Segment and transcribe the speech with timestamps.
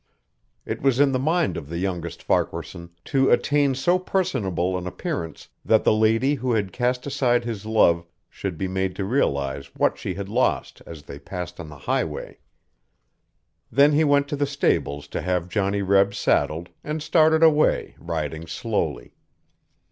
[0.65, 5.49] It was in the mind of the youngest Farquaharson to attain so personable an appearance
[5.63, 9.99] that the lady who had cast aside his love should be made to realize what
[9.99, 12.39] she had lost as they passed on the highway.
[13.71, 18.47] Then he went to the stables to have Johnny Reb saddled and started away, riding
[18.47, 19.13] slowly.